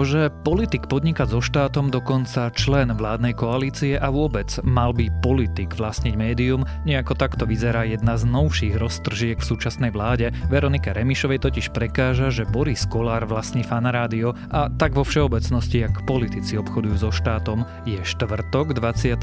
môže 0.00 0.32
politik 0.48 0.88
podnikať 0.88 1.28
so 1.28 1.44
štátom 1.44 1.92
dokonca 1.92 2.48
člen 2.56 2.88
vládnej 2.96 3.36
koalície 3.36 4.00
a 4.00 4.08
vôbec 4.08 4.48
mal 4.64 4.96
by 4.96 5.12
politik 5.20 5.76
vlastniť 5.76 6.16
médium? 6.16 6.64
Nejako 6.88 7.12
takto 7.20 7.44
vyzerá 7.44 7.84
jedna 7.84 8.16
z 8.16 8.24
novších 8.24 8.80
roztržiek 8.80 9.36
v 9.36 9.44
súčasnej 9.44 9.92
vláde. 9.92 10.32
Veronike 10.48 10.96
Remišovej 10.96 11.44
totiž 11.44 11.76
prekáža, 11.76 12.32
že 12.32 12.48
Boris 12.48 12.88
Kolár 12.88 13.28
vlastní 13.28 13.60
fanarádio 13.60 14.32
a 14.48 14.72
tak 14.72 14.96
vo 14.96 15.04
všeobecnosti, 15.04 15.84
ak 15.84 16.08
politici 16.08 16.56
obchodujú 16.56 16.96
so 16.96 17.12
štátom. 17.12 17.68
Je 17.84 18.00
štvrtok 18.00 18.72
27. 18.72 19.20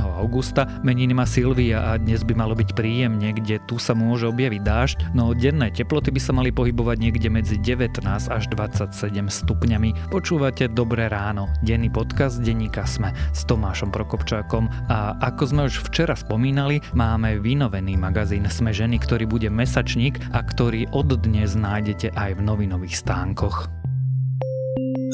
augusta, 0.00 0.64
meniny 0.80 1.12
má 1.12 1.28
Silvia 1.28 1.92
a 1.92 2.00
dnes 2.00 2.24
by 2.24 2.32
malo 2.32 2.56
byť 2.56 2.72
príjemne, 2.72 3.28
kde 3.36 3.60
tu 3.68 3.76
sa 3.76 3.92
môže 3.92 4.24
objaviť 4.32 4.62
dážď, 4.64 4.96
no 5.12 5.36
denné 5.36 5.68
teploty 5.68 6.08
by 6.08 6.20
sa 6.24 6.32
mali 6.32 6.48
pohybovať 6.48 6.96
niekde 6.96 7.28
medzi 7.28 7.60
19 7.60 8.08
až 8.08 8.42
27 8.48 8.88
stupňami. 9.28 10.13
Počúvate 10.14 10.70
Dobré 10.70 11.10
ráno, 11.10 11.50
denný 11.58 11.90
podcast 11.90 12.38
denníka 12.38 12.86
Sme 12.86 13.10
s 13.34 13.42
Tomášom 13.50 13.90
Prokopčákom 13.90 14.70
a 14.86 15.18
ako 15.18 15.42
sme 15.42 15.66
už 15.66 15.90
včera 15.90 16.14
spomínali, 16.14 16.78
máme 16.94 17.42
vynovený 17.42 17.98
magazín 17.98 18.46
Sme 18.46 18.70
ženy, 18.70 19.02
ktorý 19.02 19.26
bude 19.26 19.50
mesačník 19.50 20.22
a 20.30 20.46
ktorý 20.46 20.86
od 20.94 21.18
dnes 21.18 21.58
nájdete 21.58 22.14
aj 22.14 22.30
v 22.38 22.40
novinových 22.46 22.94
stánkoch. 22.94 23.66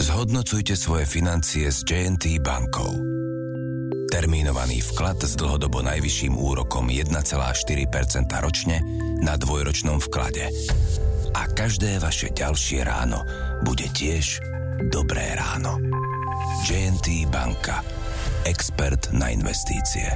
Zhodnocujte 0.05 0.77
svoje 0.77 1.09
financie 1.09 1.73
s 1.73 1.80
JNT 1.80 2.37
bankou. 2.45 2.93
Termínovaný 4.13 4.85
vklad 4.85 5.25
s 5.25 5.33
dlhodobo 5.33 5.80
najvyšším 5.80 6.37
úrokom 6.37 6.93
1,4% 6.93 7.49
ročne 8.45 8.85
na 9.25 9.33
dvojročnom 9.41 9.97
vklade. 10.13 10.53
A 11.33 11.49
každé 11.49 11.97
vaše 12.05 12.29
ďalšie 12.37 12.85
ráno 12.85 13.24
bude 13.65 13.89
tiež 13.96 14.60
dobré 14.89 15.37
ráno. 15.37 15.77
JNT 16.65 17.29
banka. 17.29 17.85
Expert 18.49 19.13
na 19.13 19.29
investície. 19.29 20.09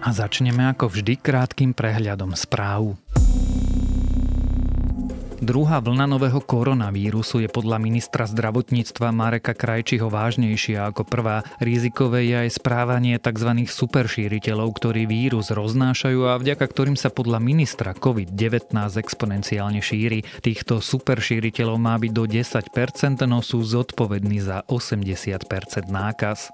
A 0.00 0.08
začneme 0.12 0.68
ako 0.68 0.92
vždy 0.92 1.16
krátkým 1.20 1.72
prehľadom 1.72 2.36
správ. 2.36 2.96
Druhá 5.40 5.80
vlna 5.80 6.04
nového 6.04 6.44
koronavírusu 6.44 7.40
je 7.40 7.48
podľa 7.48 7.80
ministra 7.80 8.28
zdravotníctva 8.28 9.08
Mareka 9.08 9.56
Krajčiho 9.56 10.12
vážnejšia 10.12 10.92
ako 10.92 11.08
prvá. 11.08 11.40
Rizikové 11.64 12.28
je 12.28 12.44
aj 12.44 12.60
správanie 12.60 13.16
tzv. 13.16 13.64
superšíriteľov, 13.64 14.68
ktorí 14.76 15.08
vírus 15.08 15.48
roznášajú 15.48 16.28
a 16.28 16.36
vďaka 16.36 16.60
ktorým 16.60 16.92
sa 16.92 17.08
podľa 17.08 17.40
ministra 17.40 17.96
COVID-19 17.96 18.76
exponenciálne 19.00 19.80
šíri. 19.80 20.28
Týchto 20.44 20.84
superšíriteľov 20.84 21.76
má 21.80 21.96
byť 21.96 22.12
do 22.12 22.28
10%, 22.28 23.24
no 23.24 23.40
sú 23.40 23.64
zodpovední 23.64 24.44
za 24.44 24.60
80% 24.68 25.40
nákaz. 25.88 26.52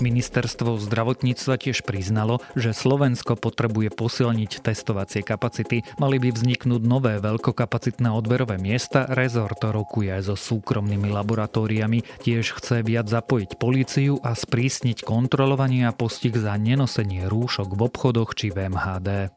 Ministerstvo 0.00 0.80
zdravotníctva 0.80 1.60
tiež 1.60 1.84
priznalo, 1.84 2.40
že 2.56 2.72
Slovensko 2.72 3.36
potrebuje 3.36 3.92
posilniť 3.92 4.64
testovacie 4.64 5.20
kapacity. 5.20 5.84
Mali 6.00 6.16
by 6.16 6.32
vzniknúť 6.32 6.82
nové 6.82 7.20
veľkokapacitné 7.20 8.08
odberové 8.08 8.56
miesta, 8.56 9.04
rezort 9.06 9.60
rokuje 9.60 10.10
aj 10.10 10.32
so 10.32 10.36
súkromnými 10.36 11.12
laboratóriami. 11.12 12.24
Tiež 12.24 12.56
chce 12.58 12.80
viac 12.80 13.06
zapojiť 13.06 13.60
políciu 13.60 14.18
a 14.24 14.32
sprísniť 14.32 15.04
kontrolovanie 15.04 15.84
a 15.84 15.92
postih 15.92 16.34
za 16.34 16.56
nenosenie 16.56 17.28
rúšok 17.28 17.76
v 17.76 17.80
obchodoch 17.86 18.32
či 18.32 18.50
v 18.50 18.72
MHD. 18.72 19.30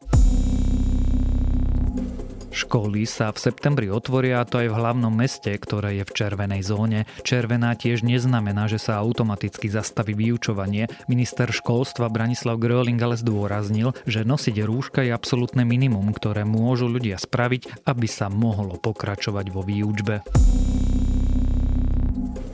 Školy 2.54 3.02
sa 3.02 3.34
v 3.34 3.50
septembri 3.50 3.90
otvoria 3.90 4.46
to 4.46 4.62
aj 4.62 4.70
v 4.70 4.78
hlavnom 4.78 5.10
meste, 5.10 5.50
ktoré 5.50 5.98
je 5.98 6.04
v 6.06 6.14
červenej 6.14 6.62
zóne. 6.62 7.02
Červená 7.26 7.74
tiež 7.74 8.06
neznamená, 8.06 8.70
že 8.70 8.78
sa 8.78 9.02
automaticky 9.02 9.66
zastaví 9.66 10.14
vyučovanie. 10.14 10.86
Minister 11.10 11.50
školstva 11.50 12.06
Branislav 12.06 12.62
Gröling 12.62 13.02
ale 13.02 13.18
zdôraznil, 13.18 13.90
že 14.06 14.22
nosiť 14.22 14.62
rúška 14.62 15.02
je 15.02 15.10
absolútne 15.10 15.66
minimum, 15.66 16.14
ktoré 16.14 16.46
môžu 16.46 16.86
ľudia 16.86 17.18
spraviť, 17.18 17.90
aby 17.90 18.06
sa 18.06 18.30
mohlo 18.30 18.78
pokračovať 18.78 19.50
vo 19.50 19.66
výučbe. 19.66 20.22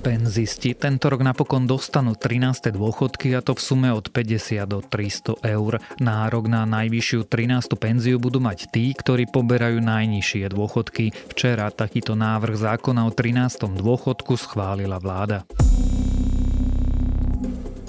Penzisti 0.00 0.72
tento 0.72 1.12
rok 1.12 1.20
napokon 1.20 1.68
dostanú 1.68 2.16
13. 2.16 2.72
dôchodky 2.72 3.36
a 3.36 3.44
to 3.44 3.52
v 3.52 3.60
sume 3.60 3.88
od 3.92 4.08
50 4.08 4.64
do 4.64 4.80
300 4.80 5.44
eur. 5.44 5.76
Nárok 6.00 6.48
na 6.48 6.64
najvyššiu 6.64 7.28
13. 7.28 7.76
penziu 7.76 8.16
budú 8.16 8.40
mať 8.40 8.72
tí, 8.72 8.96
ktorí 8.96 9.28
poberajú 9.28 9.84
najnižšie 9.84 10.48
dôchodky. 10.56 11.12
Včera 11.36 11.68
takýto 11.68 12.16
návrh 12.16 12.56
zákona 12.56 13.04
o 13.04 13.12
13. 13.12 13.76
dôchodku 13.76 14.40
schválila 14.40 14.96
vláda 14.96 15.44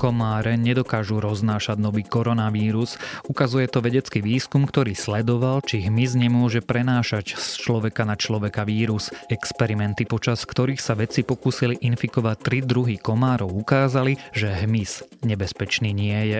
komáre 0.01 0.57
nedokážu 0.57 1.22
roznášať 1.22 1.78
nový 1.78 2.01
koronavírus. 2.01 2.97
Ukazuje 3.29 3.69
to 3.69 3.85
vedecký 3.85 4.25
výskum, 4.25 4.66
ktorý 4.66 4.97
sledoval, 4.97 5.62
či 5.62 5.85
hmyz 5.85 6.17
nemôže 6.17 6.66
prenášať 6.66 7.38
z 7.38 7.62
človeka 7.62 8.01
na 8.01 8.17
človeka 8.17 8.66
vírus. 8.66 9.13
Experimenty, 9.29 10.09
počas 10.09 10.41
ktorých 10.41 10.81
sa 10.81 10.97
vedci 10.97 11.22
pokúsili 11.22 11.78
infikovať 11.78 12.38
tri 12.41 12.66
druhy 12.66 12.97
komárov, 12.97 13.53
ukázali, 13.53 14.17
že 14.34 14.50
hmyz 14.50 15.22
nebezpečný 15.22 15.94
nie 15.94 16.18
je. 16.33 16.39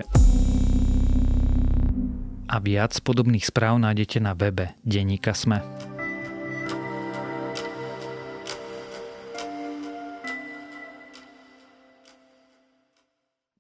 A 2.50 2.58
viac 2.58 2.98
podobných 3.06 3.46
správ 3.46 3.78
nájdete 3.78 4.18
na 4.18 4.34
webe 4.34 4.74
Deníka 4.82 5.38
Sme. 5.38 5.91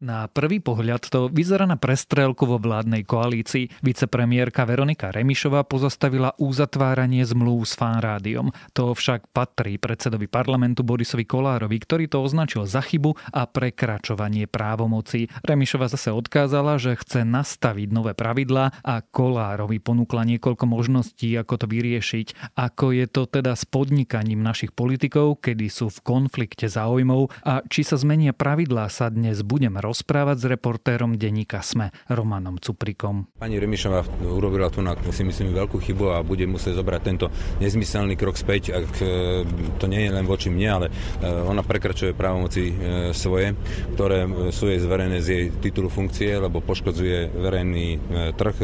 Na 0.01 0.25
prvý 0.25 0.57
pohľad 0.57 1.13
to 1.13 1.29
vyzerá 1.29 1.69
na 1.69 1.77
prestrelku 1.77 2.49
vo 2.49 2.57
vládnej 2.57 3.05
koalícii. 3.05 3.85
Vicepremiérka 3.85 4.65
Veronika 4.65 5.13
Remišová 5.13 5.61
pozastavila 5.61 6.33
uzatváranie 6.41 7.21
zmluv 7.21 7.69
s 7.69 7.77
fanrádiom. 7.77 8.49
To 8.73 8.97
však 8.97 9.29
patrí 9.29 9.77
predsedovi 9.77 10.25
parlamentu 10.25 10.81
Borisovi 10.81 11.21
Kolárovi, 11.21 11.77
ktorý 11.77 12.09
to 12.09 12.25
označil 12.25 12.65
za 12.65 12.81
chybu 12.81 13.13
a 13.29 13.45
prekračovanie 13.45 14.49
právomocí. 14.49 15.29
Remišova 15.45 15.85
zase 15.85 16.09
odkázala, 16.09 16.81
že 16.81 16.97
chce 16.97 17.21
nastaviť 17.21 17.93
nové 17.93 18.17
pravidlá 18.17 18.81
a 18.81 19.05
Kolárovi 19.05 19.77
ponúkla 19.77 20.25
niekoľko 20.25 20.65
možností, 20.65 21.29
ako 21.37 21.61
to 21.61 21.65
vyriešiť. 21.69 22.57
Ako 22.57 22.97
je 22.97 23.05
to 23.05 23.29
teda 23.29 23.53
s 23.53 23.69
podnikaním 23.69 24.41
našich 24.41 24.73
politikov, 24.73 25.45
kedy 25.45 25.69
sú 25.69 25.93
v 25.93 26.01
konflikte 26.01 26.65
záujmov 26.65 27.29
a 27.45 27.61
či 27.69 27.85
sa 27.85 28.01
zmenia 28.01 28.33
pravidlá 28.33 28.89
sa 28.89 29.13
dnes 29.13 29.45
budem 29.45 29.77
rozprávať 29.77 29.90
rozprávať 29.91 30.37
s 30.39 30.45
reportérom 30.47 31.19
denníka 31.19 31.59
SME 31.59 31.91
Romanom 32.07 32.55
Cuprikom. 32.63 33.27
Pani 33.35 33.59
Remišová 33.59 34.07
urobila 34.23 34.71
tu 34.71 34.79
na, 34.79 34.95
si 35.11 35.27
myslím, 35.27 35.51
veľkú 35.51 35.83
chybu 35.83 36.15
a 36.15 36.23
bude 36.23 36.47
musieť 36.47 36.79
zobrať 36.79 37.01
tento 37.03 37.27
nezmyselný 37.59 38.15
krok 38.15 38.39
späť. 38.39 38.71
Ak 38.71 38.87
e, 39.03 39.43
to 39.75 39.85
nie 39.91 40.07
je 40.07 40.11
len 40.15 40.23
voči 40.23 40.47
mne, 40.47 40.69
ale 40.71 40.87
e, 40.87 40.91
ona 41.27 41.59
prekračuje 41.59 42.15
právomoci 42.15 42.71
e, 42.71 42.73
svoje, 43.11 43.51
ktoré 43.99 44.23
sú 44.55 44.71
jej 44.71 44.79
zverené 44.79 45.19
z 45.19 45.27
jej 45.27 45.43
titulu 45.59 45.91
funkcie, 45.91 46.39
lebo 46.39 46.63
poškodzuje 46.63 47.35
verejný 47.35 47.99
trh, 48.39 48.55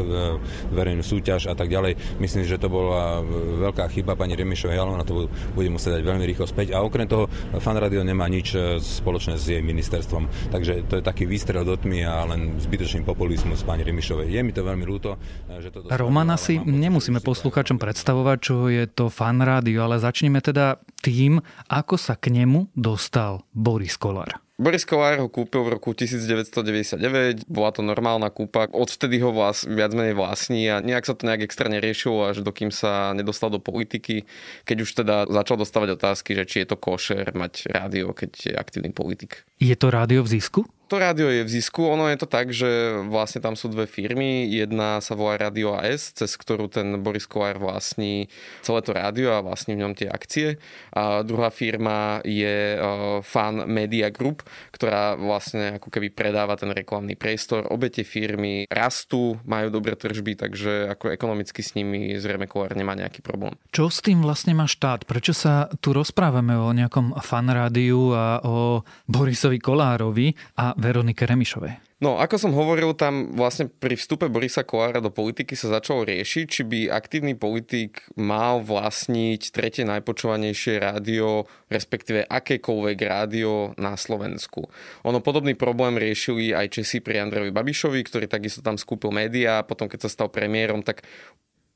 verejnú 0.72 1.04
súťaž 1.04 1.52
a 1.52 1.56
tak 1.58 1.68
ďalej. 1.68 2.24
Myslím, 2.24 2.48
že 2.48 2.56
to 2.56 2.72
bola 2.72 3.20
veľká 3.68 3.92
chyba 3.92 4.16
pani 4.16 4.40
Remišovej, 4.40 4.80
ale 4.80 4.96
ona 4.96 5.04
to 5.04 5.28
bude 5.28 5.68
musieť 5.68 6.00
dať 6.00 6.04
veľmi 6.08 6.24
rýchlo 6.24 6.48
späť. 6.48 6.72
A 6.72 6.86
okrem 6.86 7.10
toho, 7.10 7.28
Fan 7.60 7.76
Radio 7.76 8.06
nemá 8.08 8.32
nič 8.32 8.56
spoločné 8.80 9.36
s 9.36 9.50
jej 9.52 9.60
ministerstvom. 9.60 10.54
Takže 10.54 10.88
to 10.88 11.02
je 11.02 11.04
tak 11.04 11.17
taký 11.18 11.34
výstrel 11.34 11.66
do 11.66 11.74
tmy 11.74 12.06
a 12.06 12.30
len 12.30 12.62
zbytočný 12.62 13.02
populizmus 13.02 13.66
pani 13.66 13.82
Remišovej. 13.82 14.38
Je 14.38 14.42
mi 14.46 14.54
to 14.54 14.62
veľmi 14.62 14.86
ľúto, 14.86 15.18
že 15.50 15.74
to 15.74 15.82
Romana 15.98 16.38
si 16.38 16.62
nemusíme 16.62 17.26
poslucháčom 17.26 17.82
predstavovať, 17.82 18.38
čo 18.38 18.70
je 18.70 18.86
to 18.86 19.10
fan 19.10 19.42
rádio, 19.42 19.82
ale 19.82 19.98
začneme 19.98 20.46
teda 20.46 20.78
tým, 21.02 21.42
ako 21.74 21.98
sa 21.98 22.14
k 22.14 22.30
nemu 22.30 22.70
dostal 22.78 23.42
Boris 23.50 23.98
Kolár. 23.98 24.38
Boris 24.58 24.90
Kolár 24.90 25.22
ho 25.22 25.30
kúpil 25.30 25.70
v 25.70 25.78
roku 25.78 25.94
1999, 25.94 27.46
bola 27.46 27.70
to 27.70 27.86
normálna 27.86 28.34
kúpa, 28.34 28.66
odvtedy 28.74 29.22
ho 29.22 29.30
vlast, 29.30 29.70
viac 29.70 29.94
menej 29.94 30.18
vlastní 30.18 30.66
a 30.66 30.82
nejak 30.82 31.06
sa 31.06 31.14
to 31.14 31.30
nejak 31.30 31.46
extra 31.46 31.70
neriešilo, 31.70 32.26
až 32.26 32.42
dokým 32.42 32.74
sa 32.74 33.14
nedostal 33.14 33.54
do 33.54 33.62
politiky, 33.62 34.26
keď 34.66 34.78
už 34.82 34.90
teda 34.98 35.16
začal 35.30 35.62
dostávať 35.62 36.02
otázky, 36.02 36.34
že 36.34 36.50
či 36.50 36.66
je 36.66 36.74
to 36.74 36.78
košer 36.78 37.38
mať 37.38 37.70
rádio, 37.70 38.18
keď 38.18 38.30
je 38.50 38.54
aktívny 38.58 38.90
politik. 38.90 39.46
Je 39.58 39.74
to 39.74 39.90
rádio 39.90 40.22
v 40.22 40.38
zisku? 40.38 40.62
To 40.88 41.04
rádio 41.04 41.28
je 41.28 41.44
v 41.44 41.52
zisku, 41.52 41.84
ono 41.84 42.08
je 42.08 42.16
to 42.16 42.28
tak, 42.32 42.56
že 42.56 43.04
vlastne 43.12 43.44
tam 43.44 43.60
sú 43.60 43.68
dve 43.68 43.92
firmy. 43.92 44.48
Jedna 44.48 45.04
sa 45.04 45.20
volá 45.20 45.36
Radio 45.36 45.76
AS, 45.76 46.16
cez 46.16 46.40
ktorú 46.40 46.72
ten 46.72 47.04
Boris 47.04 47.28
Kolár 47.28 47.60
vlastní 47.60 48.32
celé 48.64 48.80
to 48.88 48.96
rádio 48.96 49.36
a 49.36 49.44
vlastní 49.44 49.76
v 49.76 49.84
ňom 49.84 50.00
tie 50.00 50.08
akcie. 50.08 50.56
A 50.96 51.28
druhá 51.28 51.52
firma 51.52 52.24
je 52.24 52.80
uh, 52.80 53.20
Fan 53.20 53.68
Media 53.68 54.08
Group, 54.16 54.48
ktorá 54.72 55.20
vlastne 55.20 55.76
ako 55.76 55.92
keby 55.92 56.08
predáva 56.08 56.56
ten 56.56 56.72
reklamný 56.72 57.20
priestor. 57.20 57.68
Obe 57.68 57.92
tie 57.92 58.08
firmy 58.08 58.64
rastú, 58.72 59.44
majú 59.44 59.68
dobré 59.68 60.00
tržby, 60.00 60.40
takže 60.40 60.88
ako 60.96 61.12
ekonomicky 61.12 61.68
s 61.68 61.76
nimi 61.76 62.16
zrejme 62.16 62.48
Kolár 62.48 62.80
nemá 62.80 62.96
nejaký 62.96 63.20
problém. 63.20 63.60
Čo 63.76 63.92
s 63.92 64.00
tým 64.00 64.24
vlastne 64.24 64.56
má 64.56 64.64
štát? 64.64 65.04
Prečo 65.04 65.36
sa 65.36 65.68
tu 65.84 65.92
rozprávame 65.92 66.56
o 66.56 66.72
nejakom 66.72 67.12
fan 67.20 67.52
rádiu 67.52 68.16
a 68.16 68.40
o 68.40 68.88
Borisovi 69.12 69.47
Kolárovi 69.56 70.36
a 70.60 70.76
Veronike 70.76 71.24
Remišovej. 71.24 71.88
No, 71.98 72.22
ako 72.22 72.38
som 72.38 72.54
hovoril, 72.54 72.94
tam 72.94 73.34
vlastne 73.34 73.66
pri 73.74 73.98
vstupe 73.98 74.30
Borisa 74.30 74.62
Kolára 74.62 75.02
do 75.02 75.10
politiky 75.10 75.58
sa 75.58 75.82
začalo 75.82 76.06
riešiť, 76.06 76.46
či 76.46 76.62
by 76.62 76.80
aktívny 76.94 77.34
politik 77.34 78.06
mal 78.14 78.62
vlastniť 78.62 79.50
tretie 79.50 79.82
najpočúvanejšie 79.82 80.78
rádio, 80.78 81.50
respektíve 81.74 82.30
akékoľvek 82.30 82.98
rádio 83.02 83.74
na 83.82 83.98
Slovensku. 83.98 84.70
Ono 85.10 85.26
podobný 85.26 85.58
problém 85.58 85.98
riešili 85.98 86.54
aj 86.54 86.78
Česi 86.78 87.02
pri 87.02 87.18
Andrejovi 87.18 87.50
Babišovi, 87.50 88.06
ktorý 88.06 88.30
takisto 88.30 88.62
tam 88.62 88.78
skúpil 88.78 89.10
médiá, 89.10 89.66
potom 89.66 89.90
keď 89.90 90.06
sa 90.06 90.14
stal 90.14 90.30
premiérom, 90.30 90.86
tak 90.86 91.02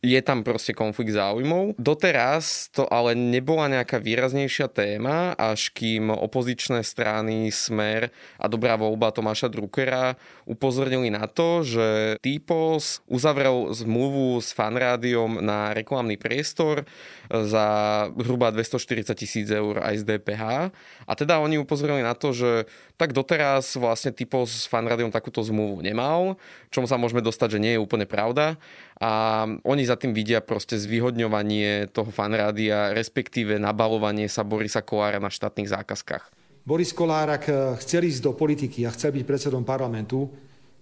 je 0.01 0.17
tam 0.25 0.41
proste 0.41 0.73
konflikt 0.73 1.13
záujmov. 1.13 1.77
Doteraz 1.77 2.73
to 2.73 2.89
ale 2.89 3.13
nebola 3.13 3.69
nejaká 3.69 4.01
výraznejšia 4.01 4.65
téma, 4.73 5.37
až 5.37 5.69
kým 5.69 6.09
opozičné 6.09 6.81
strany 6.81 7.53
Smer 7.53 8.09
a 8.41 8.49
Dobrá 8.49 8.73
voľba 8.81 9.13
Tomáša 9.13 9.53
Druckera 9.53 10.17
upozornili 10.49 11.13
na 11.13 11.29
to, 11.29 11.61
že 11.61 12.17
Typos 12.17 13.05
uzavrel 13.05 13.69
zmluvu 13.77 14.41
s 14.41 14.49
fanrádiom 14.57 15.37
na 15.37 15.69
reklamný 15.77 16.17
priestor 16.17 16.81
za 17.29 17.65
hruba 18.17 18.49
240 18.49 19.13
tisíc 19.13 19.47
eur 19.53 19.85
aj 19.85 20.01
z 20.01 20.03
DPH. 20.17 20.73
A 21.05 21.11
teda 21.13 21.37
oni 21.37 21.61
upozorili 21.61 22.01
na 22.01 22.17
to, 22.17 22.33
že 22.33 22.65
tak 22.97 23.13
doteraz 23.13 23.77
vlastne 23.77 24.09
Typos 24.09 24.49
s 24.49 24.65
fanrádiom 24.65 25.13
takúto 25.13 25.45
zmluvu 25.45 25.85
nemal, 25.85 26.41
čomu 26.73 26.89
sa 26.89 26.97
môžeme 26.97 27.21
dostať, 27.21 27.57
že 27.57 27.61
nie 27.61 27.77
je 27.77 27.83
úplne 27.85 28.09
pravda 28.09 28.57
a 29.01 29.43
oni 29.65 29.83
za 29.89 29.97
tým 29.97 30.13
vidia 30.13 30.45
proste 30.45 30.77
zvýhodňovanie 30.77 31.89
toho 31.89 32.13
fanrádia, 32.13 32.93
respektíve 32.93 33.57
nabalovanie 33.57 34.29
sa 34.29 34.45
Borisa 34.45 34.85
Kolára 34.85 35.17
na 35.17 35.33
štátnych 35.33 35.73
zákazkách. 35.73 36.29
Boris 36.61 36.93
Kolár, 36.93 37.33
ak 37.33 37.49
chcel 37.81 38.05
ísť 38.05 38.21
do 38.21 38.37
politiky 38.37 38.85
a 38.85 38.93
chcel 38.93 39.17
byť 39.17 39.25
predsedom 39.25 39.65
parlamentu, 39.65 40.29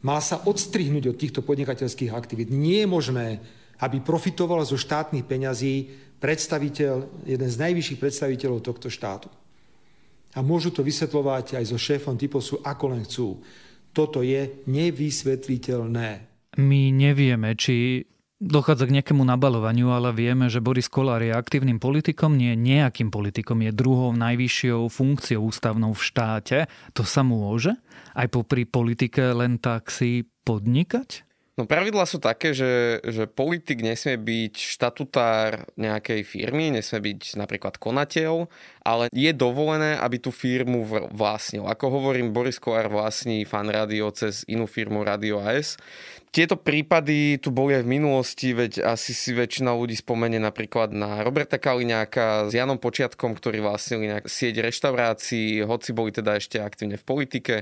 mal 0.03 0.19
sa 0.19 0.43
odstrihnúť 0.43 1.07
od 1.07 1.15
týchto 1.15 1.39
podnikateľských 1.47 2.11
aktivít. 2.11 2.51
Nie 2.51 2.83
je 2.83 2.91
možné, 2.91 3.27
aby 3.79 4.03
profitoval 4.03 4.67
zo 4.67 4.75
štátnych 4.75 5.23
peňazí 5.23 5.87
predstaviteľ, 6.19 7.23
jeden 7.23 7.47
z 7.47 7.55
najvyšších 7.55 8.01
predstaviteľov 8.03 8.59
tohto 8.59 8.91
štátu. 8.91 9.31
A 10.35 10.43
môžu 10.43 10.75
to 10.75 10.83
vysvetľovať 10.83 11.55
aj 11.55 11.65
so 11.71 11.79
šéfom 11.79 12.19
Typosu, 12.19 12.59
ako 12.59 12.85
len 12.91 13.07
chcú. 13.07 13.39
Toto 13.95 14.19
je 14.19 14.59
nevysvetliteľné 14.67 16.28
my 16.59 16.91
nevieme, 16.91 17.55
či 17.55 18.03
dochádza 18.39 18.87
k 18.87 18.99
nejakému 18.99 19.23
nabalovaniu, 19.23 19.91
ale 19.91 20.15
vieme, 20.15 20.47
že 20.47 20.63
Boris 20.63 20.87
Kolár 20.87 21.23
je 21.23 21.35
aktívnym 21.35 21.79
politikom, 21.79 22.35
nie 22.35 22.55
nejakým 22.55 23.11
politikom, 23.11 23.63
je 23.63 23.71
druhou 23.75 24.15
najvyššou 24.15 24.87
funkciou 24.87 25.47
ústavnou 25.47 25.91
v 25.91 26.01
štáte. 26.03 26.57
To 26.95 27.03
sa 27.03 27.23
môže 27.23 27.75
aj 28.15 28.27
popri 28.31 28.63
politike 28.63 29.35
len 29.35 29.59
tak 29.59 29.91
si 29.91 30.27
podnikať? 30.47 31.27
No 31.59 31.67
pravidlá 31.67 32.07
sú 32.07 32.23
také, 32.23 32.55
že, 32.55 33.03
že 33.03 33.27
politik 33.27 33.83
nesmie 33.83 34.15
byť 34.15 34.55
štatutár 34.55 35.67
nejakej 35.75 36.23
firmy, 36.23 36.71
nesmie 36.71 37.11
byť 37.11 37.35
napríklad 37.35 37.75
konateľ, 37.75 38.47
ale 38.89 39.05
je 39.13 39.29
dovolené, 39.29 39.93
aby 40.01 40.17
tú 40.17 40.33
firmu 40.33 40.81
vlastnil. 41.13 41.69
Ako 41.69 41.93
hovorím, 41.93 42.33
Boris 42.33 42.57
Kolár 42.57 42.89
vlastní 42.89 43.45
fan 43.45 43.69
radio 43.69 44.09
cez 44.09 44.41
inú 44.49 44.65
firmu 44.65 45.05
Radio 45.05 45.37
AS. 45.37 45.77
Tieto 46.29 46.61
prípady 46.61 47.41
tu 47.41 47.49
boli 47.49 47.73
aj 47.73 47.89
v 47.89 47.93
minulosti, 47.97 48.53
veď 48.53 48.85
asi 48.85 49.17
si 49.17 49.33
väčšina 49.33 49.73
ľudí 49.73 49.97
spomenie 49.97 50.37
napríklad 50.37 50.93
na 50.93 51.25
Roberta 51.25 51.57
Kaliňáka 51.57 52.49
s 52.49 52.53
Janom 52.53 52.77
Počiatkom, 52.77 53.33
ktorí 53.33 53.65
vlastnili 53.65 54.13
nejak 54.13 54.29
sieť 54.29 54.61
reštaurácií, 54.61 55.65
hoci 55.65 55.89
boli 55.89 56.13
teda 56.13 56.37
ešte 56.37 56.61
aktívne 56.61 57.01
v 57.01 57.05
politike 57.05 57.55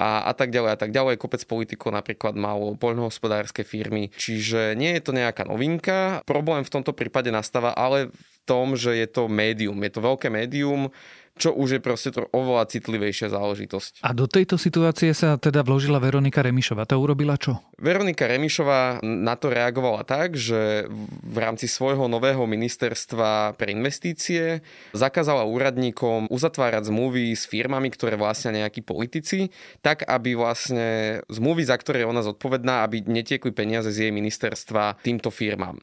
a, 0.00 0.24
a 0.24 0.32
tak 0.32 0.48
ďalej 0.48 0.70
a 0.72 0.78
tak 0.80 0.96
ďalej. 0.96 1.20
Kopec 1.20 1.44
politikov 1.44 1.92
napríklad 1.92 2.40
malo 2.40 2.72
poľnohospodárske 2.80 3.68
firmy, 3.68 4.08
čiže 4.16 4.72
nie 4.80 4.96
je 4.96 5.02
to 5.04 5.12
nejaká 5.12 5.44
novinka. 5.44 6.24
Problém 6.24 6.64
v 6.64 6.72
tomto 6.72 6.96
prípade 6.96 7.28
nastáva 7.28 7.76
ale 7.76 8.08
tom, 8.46 8.78
že 8.78 8.94
je 8.94 9.06
to 9.10 9.26
médium. 9.26 9.76
Je 9.82 9.90
to 9.90 10.00
veľké 10.00 10.30
médium, 10.30 10.94
čo 11.36 11.52
už 11.52 11.78
je 11.78 11.80
proste 11.84 12.10
to 12.16 12.24
oveľa 12.32 12.72
citlivejšia 12.72 13.28
záležitosť. 13.28 14.00
A 14.00 14.16
do 14.16 14.24
tejto 14.24 14.56
situácie 14.56 15.12
sa 15.12 15.36
teda 15.36 15.60
vložila 15.60 16.00
Veronika 16.00 16.40
Remišová. 16.40 16.88
To 16.88 16.96
urobila 16.96 17.36
čo? 17.36 17.60
Veronika 17.76 18.24
Remišová 18.24 19.04
na 19.04 19.36
to 19.36 19.52
reagovala 19.52 20.00
tak, 20.08 20.32
že 20.32 20.88
v 21.22 21.36
rámci 21.36 21.68
svojho 21.68 22.08
nového 22.08 22.40
ministerstva 22.48 23.52
pre 23.60 23.76
investície 23.76 24.64
zakázala 24.96 25.44
úradníkom 25.44 26.32
uzatvárať 26.32 26.88
zmluvy 26.88 27.36
s 27.36 27.44
firmami, 27.44 27.92
ktoré 27.92 28.16
vlastne 28.16 28.56
nejakí 28.56 28.80
politici, 28.80 29.52
tak 29.84 30.08
aby 30.08 30.32
vlastne 30.32 31.20
zmluvy, 31.28 31.68
za 31.68 31.76
ktoré 31.76 32.02
je 32.02 32.10
ona 32.10 32.24
zodpovedná, 32.24 32.80
aby 32.88 33.04
netiekli 33.04 33.52
peniaze 33.52 33.92
z 33.92 34.08
jej 34.08 34.12
ministerstva 34.12 35.04
týmto 35.04 35.28
firmám. 35.28 35.76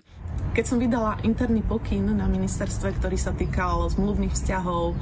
Keď 0.53 0.69
som 0.69 0.77
vydala 0.77 1.17
interný 1.25 1.65
pokyn 1.65 2.13
na 2.13 2.29
ministerstve, 2.29 3.01
ktorý 3.01 3.17
sa 3.17 3.33
týkal 3.33 3.89
zmluvných 3.89 4.37
vzťahov 4.37 4.93
e, 4.93 4.97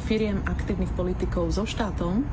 firiem 0.00 0.40
aktívnych 0.48 0.88
politikov 0.96 1.52
so 1.52 1.68
štátom, 1.68 2.24
e, 2.24 2.26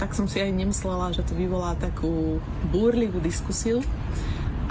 tak 0.00 0.16
som 0.16 0.24
si 0.24 0.40
aj 0.40 0.56
nemyslela, 0.56 1.12
že 1.12 1.20
to 1.20 1.36
vyvolá 1.36 1.76
takú 1.76 2.40
búrlivú 2.72 3.20
diskusiu. 3.20 3.84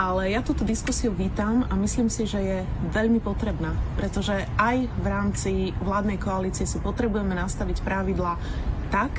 Ale 0.01 0.33
ja 0.33 0.41
túto 0.41 0.65
diskusiu 0.65 1.13
vítam 1.13 1.61
a 1.69 1.77
myslím 1.77 2.09
si, 2.09 2.25
že 2.25 2.41
je 2.41 2.59
veľmi 2.89 3.21
potrebná, 3.21 3.77
pretože 3.93 4.49
aj 4.57 4.89
v 4.89 5.05
rámci 5.05 5.51
vládnej 5.85 6.17
koalície 6.17 6.65
si 6.65 6.81
potrebujeme 6.81 7.37
nastaviť 7.37 7.85
pravidla 7.85 8.33
tak, 8.89 9.13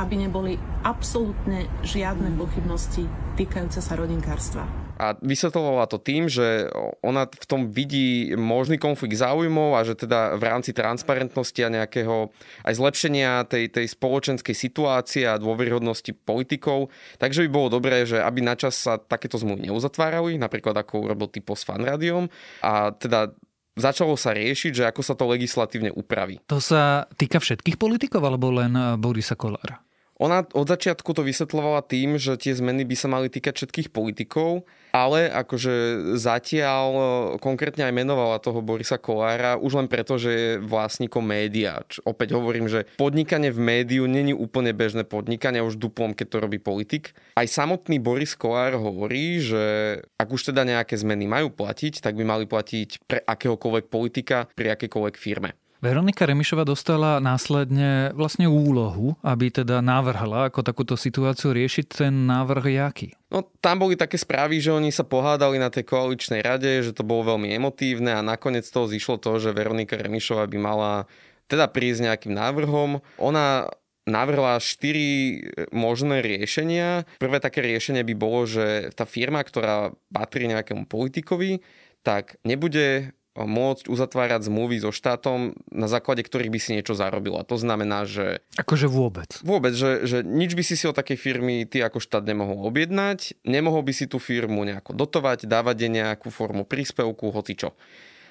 aby 0.00 0.16
neboli 0.16 0.56
absolútne 0.80 1.68
žiadne 1.84 2.32
pochybnosti 2.40 3.04
týkajúce 3.36 3.84
sa 3.84 4.00
rodinkárstva 4.00 4.81
a 5.02 5.18
vysvetlovala 5.18 5.90
to 5.90 5.98
tým, 5.98 6.30
že 6.30 6.70
ona 7.02 7.26
v 7.26 7.46
tom 7.50 7.74
vidí 7.74 8.38
možný 8.38 8.78
konflikt 8.78 9.18
záujmov 9.18 9.74
a 9.74 9.82
že 9.82 9.98
teda 9.98 10.38
v 10.38 10.42
rámci 10.46 10.70
transparentnosti 10.70 11.58
a 11.58 11.74
nejakého 11.74 12.30
aj 12.62 12.74
zlepšenia 12.78 13.42
tej, 13.50 13.66
tej 13.74 13.90
spoločenskej 13.90 14.54
situácie 14.54 15.26
a 15.26 15.42
dôveryhodnosti 15.42 16.14
politikov, 16.22 16.94
takže 17.18 17.42
by 17.42 17.50
bolo 17.50 17.68
dobré, 17.74 18.06
že 18.06 18.22
aby 18.22 18.46
načas 18.46 18.78
sa 18.78 18.94
takéto 18.94 19.42
zmluvy 19.42 19.74
neuzatvárali, 19.74 20.38
napríklad 20.38 20.78
ako 20.78 21.10
urobil 21.10 21.26
typo 21.26 21.58
s 21.58 21.66
fanrádiom 21.66 22.30
a 22.62 22.94
teda 22.94 23.34
začalo 23.74 24.14
sa 24.14 24.30
riešiť, 24.38 24.70
že 24.70 24.84
ako 24.86 25.02
sa 25.02 25.18
to 25.18 25.26
legislatívne 25.26 25.90
upraví. 25.90 26.38
To 26.46 26.62
sa 26.62 27.10
týka 27.18 27.42
všetkých 27.42 27.74
politikov 27.74 28.22
alebo 28.22 28.54
len 28.54 28.70
Borisa 29.02 29.34
Kolára? 29.34 29.82
Ona 30.22 30.46
od 30.54 30.66
začiatku 30.70 31.18
to 31.18 31.26
vysvetlovala 31.26 31.82
tým, 31.82 32.14
že 32.14 32.38
tie 32.38 32.54
zmeny 32.54 32.86
by 32.86 32.94
sa 32.94 33.10
mali 33.10 33.26
týkať 33.26 33.58
všetkých 33.58 33.90
politikov, 33.90 34.62
ale 34.94 35.26
akože 35.26 35.74
zatiaľ 36.14 36.86
e, 36.94 37.02
konkrétne 37.42 37.82
aj 37.82 37.90
menovala 37.90 38.38
toho 38.38 38.62
Borisa 38.62 39.02
Kolára 39.02 39.58
už 39.58 39.82
len 39.82 39.90
preto, 39.90 40.22
že 40.22 40.30
je 40.30 40.50
vlastníkom 40.62 41.26
média. 41.26 41.82
Opäť 42.06 42.38
hovorím, 42.38 42.70
že 42.70 42.86
podnikanie 43.02 43.50
v 43.50 43.66
médiu 43.66 44.06
není 44.06 44.30
úplne 44.30 44.70
bežné 44.70 45.02
podnikanie, 45.02 45.58
už 45.58 45.74
duplom, 45.74 46.14
keď 46.14 46.26
to 46.30 46.38
robí 46.38 46.62
politik. 46.62 47.18
Aj 47.34 47.48
samotný 47.48 47.98
Boris 47.98 48.38
Kolár 48.38 48.78
hovorí, 48.78 49.42
že 49.42 49.98
ak 50.22 50.28
už 50.30 50.54
teda 50.54 50.62
nejaké 50.62 50.94
zmeny 51.02 51.26
majú 51.26 51.50
platiť, 51.50 51.98
tak 51.98 52.14
by 52.14 52.22
mali 52.22 52.44
platiť 52.46 53.10
pre 53.10 53.18
akéhokoľvek 53.26 53.90
politika, 53.90 54.46
pri 54.54 54.78
akékoľvek 54.78 55.16
firme. 55.18 55.58
Veronika 55.82 56.22
Remišova 56.22 56.62
dostala 56.62 57.18
následne 57.18 58.14
vlastne 58.14 58.46
úlohu, 58.46 59.18
aby 59.18 59.50
teda 59.50 59.82
navrhla 59.82 60.46
ako 60.46 60.62
takúto 60.62 60.94
situáciu 60.94 61.50
riešiť 61.50 62.06
ten 62.06 62.14
návrh 62.30 62.64
jaký? 62.70 63.08
No 63.34 63.42
tam 63.58 63.82
boli 63.82 63.98
také 63.98 64.14
správy, 64.14 64.62
že 64.62 64.70
oni 64.70 64.94
sa 64.94 65.02
pohádali 65.02 65.58
na 65.58 65.74
tej 65.74 65.90
koaličnej 65.90 66.38
rade, 66.38 66.70
že 66.86 66.94
to 66.94 67.02
bolo 67.02 67.34
veľmi 67.34 67.50
emotívne 67.50 68.14
a 68.14 68.22
nakoniec 68.22 68.62
toho 68.70 68.86
zišlo 68.86 69.18
to, 69.18 69.42
že 69.42 69.50
Veronika 69.50 69.98
Remišova 69.98 70.46
by 70.46 70.58
mala 70.62 71.10
teda 71.50 71.66
prísť 71.66 72.06
nejakým 72.06 72.30
návrhom. 72.30 73.02
Ona 73.18 73.66
navrhla 74.06 74.62
štyri 74.62 75.42
možné 75.74 76.22
riešenia. 76.22 77.10
Prvé 77.18 77.42
také 77.42 77.58
riešenie 77.58 78.06
by 78.06 78.14
bolo, 78.14 78.46
že 78.46 78.94
tá 78.94 79.02
firma, 79.02 79.42
ktorá 79.42 79.90
patrí 80.14 80.46
nejakému 80.46 80.86
politikovi, 80.86 81.58
tak 82.06 82.38
nebude 82.46 83.14
môcť 83.32 83.88
uzatvárať 83.88 84.48
zmluvy 84.48 84.84
so 84.84 84.92
štátom, 84.92 85.56
na 85.72 85.88
základe 85.88 86.20
ktorých 86.20 86.52
by 86.52 86.60
si 86.60 86.70
niečo 86.76 86.92
zarobil. 86.92 87.40
A 87.40 87.48
to 87.48 87.56
znamená, 87.56 88.04
že... 88.04 88.44
Akože 88.60 88.92
vôbec. 88.92 89.40
Vôbec, 89.40 89.72
že, 89.72 90.04
že 90.04 90.18
nič 90.20 90.52
by 90.52 90.62
si 90.64 90.76
si 90.76 90.84
od 90.84 90.96
takej 90.96 91.16
firmy 91.16 91.64
ty 91.64 91.80
ako 91.80 91.96
štát 91.96 92.28
nemohol 92.28 92.68
objednať, 92.68 93.40
nemohol 93.48 93.80
by 93.80 93.92
si 93.96 94.04
tú 94.04 94.20
firmu 94.20 94.68
nejako 94.68 94.92
dotovať, 94.92 95.48
dávať 95.48 95.76
jej 95.88 95.92
nejakú 95.92 96.28
formu 96.28 96.68
príspevku, 96.68 97.32
hoci 97.32 97.56
čo 97.56 97.72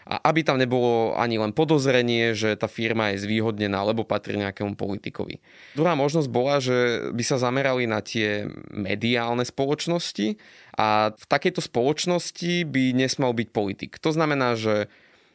a 0.06 0.18
aby 0.30 0.42
tam 0.42 0.58
nebolo 0.58 1.14
ani 1.14 1.38
len 1.38 1.54
podozrenie, 1.54 2.34
že 2.34 2.58
tá 2.58 2.66
firma 2.66 3.14
je 3.14 3.22
zvýhodnená, 3.24 3.82
alebo 3.82 4.02
patrí 4.02 4.38
nejakému 4.38 4.74
politikovi. 4.74 5.40
Druhá 5.78 5.94
možnosť 5.94 6.30
bola, 6.32 6.58
že 6.58 7.12
by 7.14 7.24
sa 7.26 7.38
zamerali 7.38 7.86
na 7.86 8.02
tie 8.02 8.50
mediálne 8.74 9.46
spoločnosti 9.46 10.42
a 10.76 11.14
v 11.14 11.26
takejto 11.30 11.62
spoločnosti 11.62 12.66
by 12.66 12.98
nesmal 12.98 13.38
byť 13.38 13.48
politik. 13.54 14.02
To 14.02 14.10
znamená, 14.10 14.58
že 14.58 14.90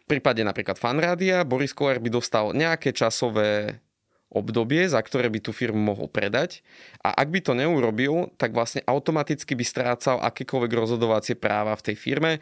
v 0.06 0.18
prípade 0.18 0.42
napríklad 0.46 0.78
fanrádia 0.78 1.42
Boris 1.42 1.74
Kolár 1.74 1.98
by 1.98 2.10
dostal 2.10 2.54
nejaké 2.54 2.94
časové 2.94 3.82
obdobie, 4.30 4.90
za 4.90 4.98
ktoré 4.98 5.30
by 5.30 5.38
tú 5.38 5.54
firmu 5.54 5.78
mohol 5.78 6.10
predať. 6.10 6.66
A 7.00 7.14
ak 7.14 7.30
by 7.30 7.40
to 7.42 7.52
neurobil, 7.54 8.34
tak 8.36 8.52
vlastne 8.52 8.82
automaticky 8.84 9.54
by 9.54 9.64
strácal 9.64 10.18
akékoľvek 10.22 10.72
rozhodovacie 10.74 11.38
práva 11.38 11.78
v 11.78 11.92
tej 11.92 11.96
firme. 11.96 12.32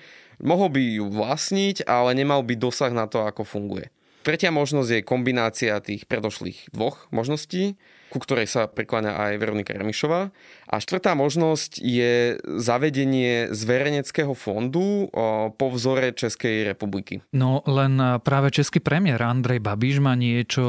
Mohol 0.41 0.69
by 0.73 0.83
ju 1.03 1.07
vlastniť, 1.12 1.85
ale 1.85 2.17
nemal 2.17 2.41
by 2.43 2.57
dosah 2.57 2.91
na 2.91 3.05
to, 3.05 3.23
ako 3.29 3.45
funguje. 3.45 3.93
Tretia 4.25 4.49
možnosť 4.49 4.88
je 4.88 5.00
kombinácia 5.05 5.85
tých 5.85 6.09
predošlých 6.09 6.73
dvoch 6.73 7.12
možností, 7.12 7.76
ku 8.14 8.23
ktorej 8.23 8.47
sa 8.47 8.71
prikláňa 8.71 9.18
aj 9.18 9.33
Veronika 9.42 9.75
Remišová. 9.75 10.30
A 10.71 10.75
štvrtá 10.78 11.18
možnosť 11.18 11.83
je 11.83 12.38
zavedenie 12.62 13.50
zverejneckého 13.50 14.30
fondu 14.38 15.11
po 15.59 15.66
vzore 15.75 16.14
Českej 16.14 16.62
republiky. 16.62 17.26
No 17.35 17.66
len 17.66 17.99
práve 18.23 18.54
český 18.54 18.78
premiér 18.78 19.18
Andrej 19.26 19.59
Babiš 19.59 19.99
má 19.99 20.14
niečo 20.14 20.62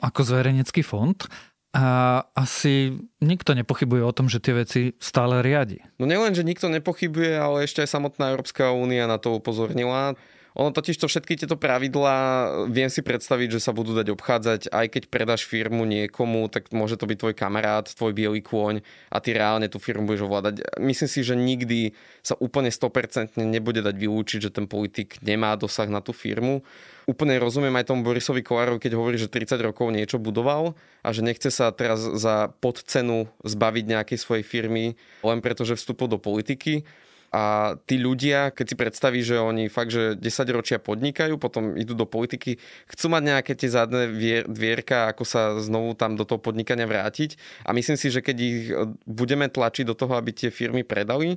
ako 0.00 0.20
zverejnecký 0.24 0.80
fond 0.80 1.20
a 1.76 2.24
asi 2.32 2.96
nikto 3.20 3.52
nepochybuje 3.52 4.00
o 4.00 4.16
tom, 4.16 4.32
že 4.32 4.40
tie 4.40 4.56
veci 4.56 4.96
stále 4.96 5.44
riadi. 5.44 5.84
No 6.00 6.08
nielen, 6.08 6.32
že 6.32 6.40
nikto 6.40 6.72
nepochybuje, 6.72 7.36
ale 7.36 7.68
ešte 7.68 7.84
aj 7.84 7.92
samotná 7.92 8.32
Európska 8.32 8.72
únia 8.72 9.04
na 9.04 9.20
to 9.20 9.36
upozornila. 9.36 10.16
Ono 10.56 10.72
totiž 10.72 10.96
to 10.96 11.06
všetky 11.06 11.36
tieto 11.36 11.60
pravidlá 11.60 12.16
viem 12.72 12.88
si 12.88 13.04
predstaviť, 13.04 13.58
že 13.58 13.60
sa 13.60 13.76
budú 13.76 13.92
dať 13.92 14.08
obchádzať, 14.14 14.60
aj 14.72 14.86
keď 14.88 15.02
predáš 15.12 15.44
firmu 15.44 15.84
niekomu, 15.84 16.48
tak 16.48 16.72
môže 16.72 16.96
to 16.96 17.04
byť 17.04 17.18
tvoj 17.20 17.34
kamarát, 17.36 17.84
tvoj 17.84 18.16
biely 18.16 18.40
kôň 18.40 18.80
a 19.12 19.16
ty 19.20 19.36
reálne 19.36 19.68
tú 19.68 19.76
firmu 19.76 20.08
budeš 20.08 20.24
ovládať. 20.24 20.64
Myslím 20.80 21.10
si, 21.10 21.20
že 21.20 21.36
nikdy 21.36 21.92
sa 22.24 22.34
úplne 22.40 22.72
100% 22.72 23.36
nebude 23.38 23.84
dať 23.84 23.94
vylúčiť, 23.94 24.48
že 24.48 24.54
ten 24.54 24.64
politik 24.64 25.20
nemá 25.20 25.52
dosah 25.54 25.86
na 25.86 26.00
tú 26.00 26.16
firmu. 26.16 26.64
Úplne 27.08 27.40
rozumiem 27.40 27.72
aj 27.80 27.88
tomu 27.88 28.04
Borisovi 28.04 28.44
Kolárovi, 28.44 28.84
keď 28.84 28.92
hovorí, 29.00 29.16
že 29.16 29.32
30 29.32 29.56
rokov 29.64 29.88
niečo 29.88 30.20
budoval 30.20 30.76
a 31.00 31.08
že 31.12 31.24
nechce 31.24 31.48
sa 31.48 31.72
teraz 31.72 32.04
za 32.04 32.52
podcenu 32.60 33.32
zbaviť 33.44 33.84
nejakej 33.88 34.18
svojej 34.20 34.44
firmy 34.44 34.96
len 35.24 35.40
preto, 35.40 35.64
že 35.64 35.78
vstúpil 35.78 36.08
do 36.08 36.20
politiky 36.20 36.84
a 37.28 37.76
tí 37.84 38.00
ľudia, 38.00 38.56
keď 38.56 38.66
si 38.72 38.76
predstaví, 38.76 39.20
že 39.20 39.36
oni 39.36 39.68
fakt, 39.68 39.92
že 39.92 40.16
10 40.16 40.56
ročia 40.56 40.80
podnikajú, 40.80 41.36
potom 41.36 41.76
idú 41.76 41.92
do 41.92 42.08
politiky, 42.08 42.56
chcú 42.88 43.06
mať 43.12 43.22
nejaké 43.22 43.52
tie 43.52 43.68
zadné 43.68 44.08
dvierka, 44.48 45.12
ako 45.12 45.28
sa 45.28 45.60
znovu 45.60 45.92
tam 45.92 46.16
do 46.16 46.24
toho 46.24 46.40
podnikania 46.40 46.88
vrátiť. 46.88 47.36
A 47.68 47.76
myslím 47.76 48.00
si, 48.00 48.08
že 48.08 48.24
keď 48.24 48.36
ich 48.40 48.72
e, 48.72 48.88
budeme 49.04 49.44
tlačiť 49.52 49.84
do 49.84 49.92
toho, 49.92 50.16
aby 50.16 50.32
tie 50.32 50.48
firmy 50.48 50.88
predali, 50.88 51.36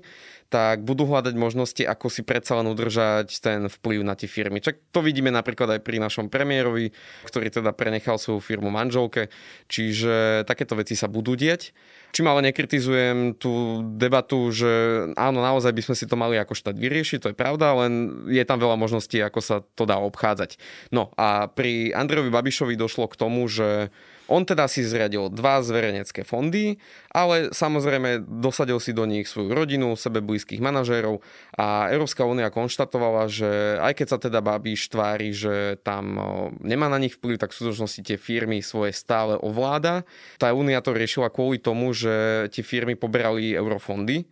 tak 0.52 0.84
budú 0.84 1.08
hľadať 1.08 1.32
možnosti, 1.40 1.80
ako 1.80 2.12
si 2.12 2.28
predsa 2.28 2.60
len 2.60 2.68
udržať 2.68 3.40
ten 3.40 3.72
vplyv 3.72 4.04
na 4.04 4.20
tie 4.20 4.28
firmy. 4.28 4.60
Čak 4.60 4.92
to 4.92 5.00
vidíme 5.00 5.32
napríklad 5.32 5.80
aj 5.80 5.82
pri 5.82 6.04
našom 6.04 6.28
premiérovi, 6.28 6.92
ktorý 7.24 7.48
teda 7.48 7.72
prenechal 7.72 8.20
svoju 8.20 8.44
firmu 8.44 8.68
manželke, 8.68 9.32
čiže 9.72 10.44
takéto 10.44 10.76
veci 10.76 11.00
sa 11.00 11.08
budú 11.08 11.40
diať. 11.40 11.72
Čím 12.12 12.28
ale 12.28 12.52
nekritizujem 12.52 13.40
tú 13.40 13.80
debatu, 13.96 14.52
že 14.52 14.68
áno, 15.16 15.40
naozaj 15.40 15.72
by 15.72 15.82
sme 15.88 15.96
si 15.96 16.04
to 16.04 16.20
mali 16.20 16.36
ako 16.36 16.52
štát 16.52 16.76
vyriešiť, 16.76 17.20
to 17.24 17.32
je 17.32 17.40
pravda, 17.40 17.72
len 17.88 18.28
je 18.28 18.44
tam 18.44 18.60
veľa 18.60 18.76
možností, 18.76 19.24
ako 19.24 19.40
sa 19.40 19.64
to 19.80 19.88
dá 19.88 19.96
obchádzať. 20.04 20.60
No 20.92 21.16
a 21.16 21.48
pri 21.48 21.96
Andrejovi 21.96 22.28
Babišovi 22.28 22.76
došlo 22.76 23.08
k 23.08 23.16
tomu, 23.16 23.48
že 23.48 23.96
on 24.32 24.48
teda 24.48 24.72
si 24.72 24.88
zriadil 24.88 25.28
dva 25.28 25.60
zverejnecké 25.60 26.24
fondy, 26.24 26.80
ale 27.12 27.52
samozrejme 27.52 28.24
dosadil 28.24 28.80
si 28.80 28.96
do 28.96 29.04
nich 29.04 29.28
svoju 29.28 29.52
rodinu, 29.52 30.00
sebe 30.00 30.24
blízkych 30.24 30.64
manažérov 30.64 31.20
a 31.60 31.92
Európska 31.92 32.24
únia 32.24 32.48
konštatovala, 32.48 33.28
že 33.28 33.76
aj 33.84 33.94
keď 34.00 34.08
sa 34.08 34.18
teda 34.24 34.40
Babiš 34.40 34.88
tvári, 34.88 35.36
že 35.36 35.76
tam 35.84 36.16
nemá 36.64 36.88
na 36.88 36.96
nich 36.96 37.20
vplyv, 37.20 37.44
tak 37.44 37.52
v 37.52 37.60
skutočnosti 37.60 38.02
tie 38.08 38.16
firmy 38.16 38.64
svoje 38.64 38.96
stále 38.96 39.36
ovláda. 39.36 40.08
Tá 40.40 40.56
únia 40.56 40.80
to 40.80 40.96
riešila 40.96 41.28
kvôli 41.28 41.60
tomu, 41.60 41.92
že 41.92 42.48
tie 42.56 42.64
firmy 42.64 42.96
poberali 42.96 43.52
eurofondy 43.52 44.24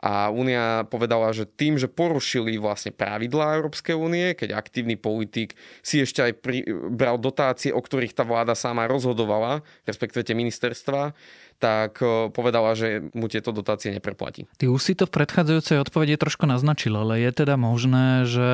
a 0.00 0.32
Únia 0.32 0.86
povedala, 0.88 1.30
že 1.30 1.46
tým, 1.46 1.78
že 1.78 1.90
porušili 1.90 2.58
vlastne 2.58 2.90
pravidlá 2.90 3.58
Európskej 3.60 3.94
únie, 3.94 4.34
keď 4.34 4.58
aktívny 4.58 4.98
politik 4.98 5.54
si 5.80 6.02
ešte 6.02 6.20
aj 6.24 6.32
pri, 6.40 6.58
bral 6.92 7.16
dotácie, 7.20 7.70
o 7.70 7.80
ktorých 7.80 8.16
tá 8.16 8.26
vláda 8.26 8.58
sama 8.58 8.88
rozhodovala, 8.90 9.64
respektíve 9.88 10.26
tie 10.26 10.36
ministerstva, 10.36 11.14
tak 11.62 12.02
povedala, 12.34 12.74
že 12.76 13.08
mu 13.14 13.30
tieto 13.30 13.54
dotácie 13.54 13.94
nepreplatí. 13.94 14.44
Ty 14.58 14.68
už 14.68 14.80
si 14.82 14.92
to 14.98 15.06
v 15.06 15.14
predchádzajúcej 15.16 15.80
odpovede 15.80 16.18
trošku 16.18 16.44
naznačil, 16.44 16.92
ale 16.98 17.22
je 17.24 17.30
teda 17.30 17.54
možné, 17.56 18.26
že 18.28 18.50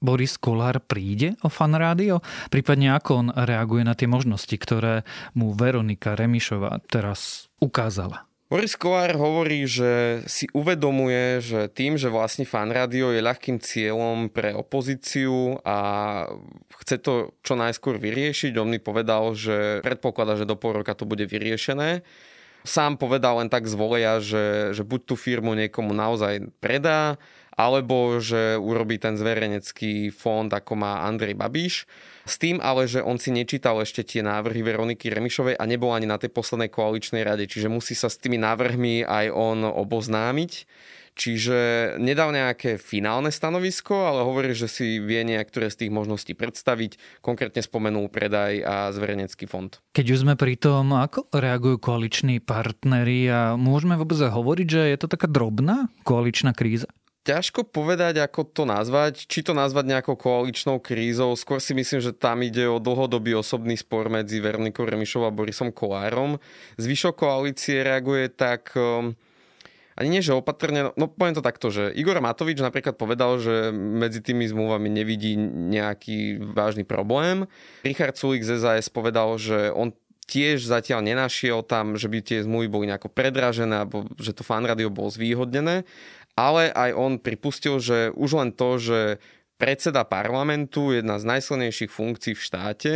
Boris 0.00 0.36
Kolár 0.36 0.80
príde 0.84 1.34
o 1.40 1.48
fan 1.48 1.72
rádio? 1.72 2.20
Prípadne 2.52 2.94
ako 2.94 3.10
on 3.16 3.28
reaguje 3.32 3.82
na 3.82 3.96
tie 3.96 4.06
možnosti, 4.06 4.52
ktoré 4.52 5.08
mu 5.32 5.56
Veronika 5.56 6.14
Remišová 6.14 6.84
teraz 6.86 7.48
ukázala? 7.58 8.28
Boris 8.46 8.78
Kolár 8.78 9.18
hovorí, 9.18 9.66
že 9.66 10.22
si 10.30 10.46
uvedomuje, 10.54 11.42
že 11.42 11.66
tým, 11.66 11.98
že 11.98 12.06
vlastne 12.06 12.46
fan 12.46 12.70
rádio 12.70 13.10
je 13.10 13.18
ľahkým 13.18 13.58
cieľom 13.58 14.30
pre 14.30 14.54
opozíciu 14.54 15.58
a 15.66 15.78
chce 16.78 17.02
to 17.02 17.34
čo 17.42 17.58
najskôr 17.58 17.98
vyriešiť, 17.98 18.54
on 18.54 18.70
mi 18.70 18.78
povedal, 18.78 19.34
že 19.34 19.82
predpokladá, 19.82 20.38
že 20.38 20.46
do 20.46 20.54
pol 20.54 20.78
roka 20.78 20.94
to 20.94 21.02
bude 21.02 21.26
vyriešené. 21.26 22.06
Sám 22.62 23.02
povedal 23.02 23.42
len 23.42 23.50
tak 23.50 23.66
z 23.66 23.74
voleja, 23.74 24.22
že, 24.22 24.70
že 24.78 24.86
buď 24.86 25.00
tú 25.10 25.14
firmu 25.18 25.58
niekomu 25.58 25.90
naozaj 25.90 26.46
predá, 26.62 27.18
alebo 27.56 28.20
že 28.20 28.60
urobí 28.60 29.00
ten 29.00 29.16
zverejnecký 29.16 30.12
fond, 30.12 30.52
ako 30.52 30.76
má 30.76 31.08
Andrej 31.08 31.34
Babiš. 31.34 31.88
S 32.28 32.36
tým 32.36 32.60
ale, 32.60 32.84
že 32.84 33.00
on 33.00 33.16
si 33.16 33.32
nečítal 33.32 33.80
ešte 33.80 34.04
tie 34.04 34.20
návrhy 34.20 34.60
Veroniky 34.60 35.08
Remišovej 35.08 35.56
a 35.56 35.64
nebol 35.64 35.96
ani 35.96 36.04
na 36.04 36.20
tej 36.20 36.36
poslednej 36.36 36.68
koaličnej 36.68 37.24
rade, 37.24 37.48
čiže 37.48 37.72
musí 37.72 37.96
sa 37.96 38.12
s 38.12 38.20
tými 38.20 38.36
návrhmi 38.36 39.08
aj 39.08 39.32
on 39.32 39.64
oboznámiť. 39.64 40.68
Čiže 41.16 41.56
nedal 41.96 42.28
nejaké 42.28 42.76
finálne 42.76 43.32
stanovisko, 43.32 44.04
ale 44.04 44.20
hovorí, 44.20 44.52
že 44.52 44.68
si 44.68 45.00
vie 45.00 45.24
niektoré 45.24 45.72
z 45.72 45.80
tých 45.80 45.90
možností 45.90 46.36
predstaviť. 46.36 47.24
Konkrétne 47.24 47.64
spomenul 47.64 48.12
predaj 48.12 48.60
a 48.60 48.92
zverejnecký 48.92 49.48
fond. 49.48 49.72
Keď 49.96 50.06
už 50.12 50.28
sme 50.28 50.36
pri 50.36 50.60
tom, 50.60 50.92
ako 50.92 51.32
reagujú 51.32 51.80
koaliční 51.80 52.44
partnery 52.44 53.32
a 53.32 53.56
môžeme 53.56 53.96
vôbec 53.96 54.20
hovoriť, 54.20 54.68
že 54.68 54.82
je 54.92 54.98
to 55.00 55.08
taká 55.08 55.24
drobná 55.24 55.88
koaličná 56.04 56.52
kríza? 56.52 56.92
Ťažko 57.26 57.66
povedať, 57.66 58.22
ako 58.22 58.46
to 58.46 58.62
nazvať. 58.62 59.26
Či 59.26 59.50
to 59.50 59.52
nazvať 59.52 59.90
nejakou 59.90 60.14
koaličnou 60.14 60.78
krízou. 60.78 61.34
Skôr 61.34 61.58
si 61.58 61.74
myslím, 61.74 61.98
že 61.98 62.14
tam 62.14 62.46
ide 62.46 62.70
o 62.70 62.78
dlhodobý 62.78 63.34
osobný 63.34 63.74
spor 63.74 64.06
medzi 64.06 64.38
Veronikou 64.38 64.86
Remišovou 64.86 65.26
a 65.26 65.34
Borisom 65.34 65.74
Kolárom. 65.74 66.38
Zvyšok 66.78 67.18
koalície 67.18 67.82
reaguje 67.82 68.30
tak 68.30 68.70
um, 68.78 69.18
ani 69.98 70.08
nie, 70.12 70.22
že 70.22 70.36
opatrne, 70.36 70.92
no 70.94 71.08
poviem 71.08 71.34
to 71.34 71.42
takto, 71.42 71.72
že 71.72 71.88
Igor 71.96 72.20
Matovič 72.22 72.60
napríklad 72.62 72.94
povedal, 73.00 73.42
že 73.42 73.74
medzi 73.74 74.20
tými 74.22 74.44
zmluvami 74.46 74.92
nevidí 74.92 75.34
nejaký 75.40 76.38
vážny 76.52 76.84
problém. 76.84 77.50
Richard 77.82 78.14
Sulik 78.14 78.44
z 78.44 78.60
SAS 78.60 78.92
povedal, 78.92 79.34
že 79.40 79.72
on 79.72 79.96
tiež 80.26 80.66
zatiaľ 80.66 81.06
nenašiel 81.06 81.62
tam, 81.62 81.94
že 81.94 82.10
by 82.10 82.18
tie 82.18 82.42
zmluvy 82.42 82.66
boli 82.68 82.84
nejako 82.90 83.08
predražené 83.08 83.86
alebo 83.86 84.10
že 84.18 84.34
to 84.34 84.42
fanradio 84.42 84.90
bolo 84.90 85.08
zvýhodnené 85.08 85.86
ale 86.36 86.68
aj 86.70 86.90
on 86.92 87.12
pripustil, 87.16 87.80
že 87.80 88.12
už 88.12 88.30
len 88.36 88.50
to, 88.52 88.76
že 88.76 89.00
predseda 89.56 90.04
parlamentu, 90.04 90.92
jedna 90.92 91.16
z 91.16 91.24
najsilnejších 91.24 91.88
funkcií 91.88 92.36
v 92.36 92.44
štáte, 92.44 92.94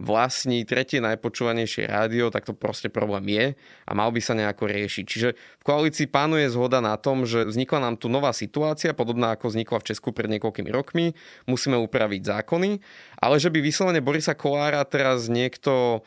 vlastní 0.00 0.64
tretie 0.64 0.96
najpočúvanejšie 1.04 1.84
rádio, 1.84 2.32
tak 2.32 2.48
to 2.48 2.56
proste 2.56 2.88
problém 2.88 3.28
je 3.28 3.46
a 3.84 3.90
mal 3.92 4.08
by 4.08 4.20
sa 4.24 4.32
nejako 4.32 4.64
riešiť. 4.72 5.04
Čiže 5.04 5.28
v 5.36 5.62
koalícii 5.62 6.08
pánuje 6.08 6.48
zhoda 6.48 6.80
na 6.80 6.96
tom, 6.96 7.28
že 7.28 7.44
vznikla 7.44 7.84
nám 7.84 8.00
tu 8.00 8.08
nová 8.08 8.32
situácia, 8.32 8.96
podobná 8.96 9.36
ako 9.36 9.52
vznikla 9.52 9.76
v 9.84 9.88
Česku 9.92 10.16
pred 10.16 10.32
niekoľkými 10.32 10.72
rokmi, 10.72 11.12
musíme 11.44 11.76
upraviť 11.76 12.22
zákony, 12.24 12.80
ale 13.20 13.36
že 13.36 13.52
by 13.52 13.60
vyslovene 13.60 14.00
Borisa 14.00 14.32
Kolára 14.32 14.80
teraz 14.88 15.28
niekto 15.28 16.00